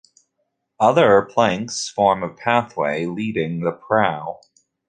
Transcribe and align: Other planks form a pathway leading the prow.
Other 0.79 1.21
planks 1.21 1.87
form 1.87 2.23
a 2.23 2.33
pathway 2.33 3.05
leading 3.05 3.59
the 3.59 3.71
prow. 3.71 4.39